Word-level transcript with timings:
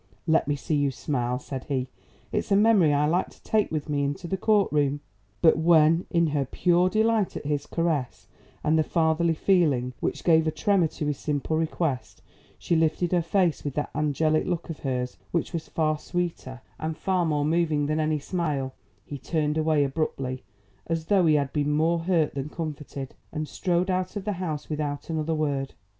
"Let 0.25 0.47
me 0.47 0.55
see 0.55 0.73
you 0.73 0.89
smile," 0.89 1.37
said 1.37 1.65
he. 1.65 1.87
"It's 2.31 2.51
a 2.51 2.55
memory 2.55 2.91
I 2.91 3.05
like 3.05 3.29
to 3.29 3.43
take 3.43 3.69
with 3.71 3.87
me 3.87 4.03
into 4.03 4.27
the 4.27 4.35
court 4.35 4.71
room." 4.71 5.01
But 5.43 5.59
when 5.59 6.07
in 6.09 6.25
her 6.25 6.43
pure 6.43 6.89
delight 6.89 7.37
at 7.37 7.45
his 7.45 7.67
caress 7.67 8.27
and 8.63 8.79
the 8.79 8.83
fatherly 8.83 9.35
feeling 9.35 9.93
which 9.99 10.23
gave 10.23 10.47
a 10.47 10.51
tremor 10.51 10.87
to 10.87 11.05
his 11.05 11.19
simple 11.19 11.55
request, 11.55 12.23
she 12.57 12.75
lifted 12.75 13.11
her 13.11 13.21
face 13.21 13.63
with 13.63 13.75
that 13.75 13.91
angelic 13.93 14.47
look 14.47 14.71
of 14.71 14.79
hers 14.79 15.17
which 15.29 15.53
was 15.53 15.67
far 15.69 15.99
sweeter 15.99 16.61
and 16.79 16.97
far 16.97 17.23
more 17.23 17.45
moving 17.45 17.85
than 17.85 17.99
any 17.99 18.17
smile, 18.17 18.73
he 19.05 19.19
turned 19.19 19.55
away 19.55 19.83
abruptly 19.83 20.43
as 20.87 21.05
though 21.05 21.27
he 21.27 21.35
had 21.35 21.53
been 21.53 21.71
more 21.73 21.99
hurt 21.99 22.33
than 22.33 22.49
comforted, 22.49 23.13
and 23.31 23.47
strode 23.47 23.91
out 23.91 24.15
of 24.15 24.25
the 24.25 24.33
house 24.41 24.67
without 24.67 25.11
another 25.11 25.35
word. 25.35 25.75